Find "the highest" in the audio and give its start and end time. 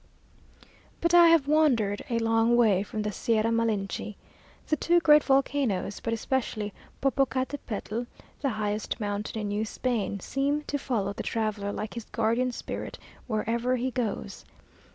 8.41-8.99